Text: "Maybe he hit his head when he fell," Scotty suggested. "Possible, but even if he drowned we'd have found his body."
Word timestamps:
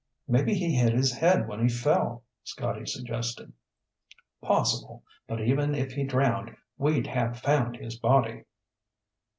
"Maybe 0.27 0.55
he 0.55 0.73
hit 0.75 0.93
his 0.93 1.13
head 1.15 1.47
when 1.47 1.61
he 1.61 1.69
fell," 1.69 2.23
Scotty 2.43 2.87
suggested. 2.87 3.53
"Possible, 4.41 5.03
but 5.27 5.41
even 5.41 5.75
if 5.75 5.91
he 5.91 6.05
drowned 6.05 6.57
we'd 6.79 7.05
have 7.05 7.37
found 7.39 7.77
his 7.77 7.99
body." 7.99 8.45